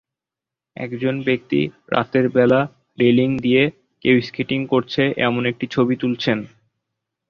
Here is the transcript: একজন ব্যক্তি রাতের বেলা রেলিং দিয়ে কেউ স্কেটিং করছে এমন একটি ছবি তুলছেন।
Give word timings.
একজন 0.77 1.15
ব্যক্তি 1.23 1.59
রাতের 1.91 2.25
বেলা 2.29 2.59
রেলিং 2.99 3.29
দিয়ে 3.37 3.63
কেউ 4.05 4.17
স্কেটিং 4.21 4.59
করছে 4.67 5.03
এমন 5.27 5.43
একটি 5.45 5.65
ছবি 5.67 5.95
তুলছেন। 5.95 6.37